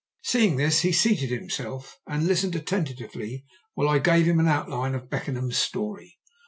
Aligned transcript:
Seeing 0.23 0.55
this, 0.57 0.79
he 0.79 0.91
seated 0.91 1.29
himself 1.29 1.99
and 2.07 2.25
listened 2.25 2.55
attentively 2.55 3.45
while 3.75 3.87
I 3.87 3.99
gave 3.99 4.25
him 4.25 4.39
an 4.39 4.47
outline 4.47 4.95
of 4.95 5.11
Beckenham's 5.11 5.57
story. 5.59 6.17